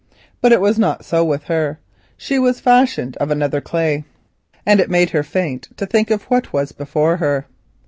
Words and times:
But 0.41 0.51
it 0.51 0.61
was 0.61 0.79
not 0.79 1.05
so 1.05 1.23
with 1.23 1.43
her; 1.43 1.77
she 2.17 2.39
was 2.39 2.59
fashioned 2.59 3.15
of 3.17 3.29
another 3.29 3.61
clay, 3.61 4.03
and 4.65 4.79
it 4.79 4.89
made 4.89 5.11
her 5.11 5.21
faint 5.21 5.67
to 5.77 5.85
think 5.85 6.09
of 6.09 6.23
what 6.23 6.51
was 6.51 6.71
before 6.71 7.17
her. 7.17 7.45